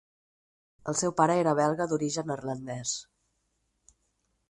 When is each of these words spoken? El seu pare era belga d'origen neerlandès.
El 0.91 0.97
seu 1.01 1.13
pare 1.19 1.35
era 1.43 1.53
belga 1.61 1.89
d'origen 1.93 2.29
neerlandès. 2.33 2.97